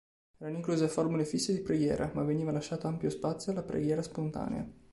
Erano 0.39 0.55
incluse 0.57 0.87
formule 0.87 1.25
fisse 1.25 1.53
di 1.53 1.61
preghiera, 1.61 2.09
ma 2.15 2.23
veniva 2.23 2.51
lasciato 2.51 2.87
ampio 2.87 3.11
spazio 3.11 3.51
alla 3.51 3.61
preghiera 3.61 4.01
spontanea. 4.01 4.67